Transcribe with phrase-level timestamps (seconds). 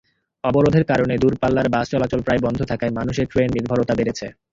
[0.43, 4.25] অবরোধের কারণে দূরপাল্লার বাস চলাচল প্রায় বন্ধ থাকায় মানুষের ট্রেন-নির্ভরতা বেড়েছে।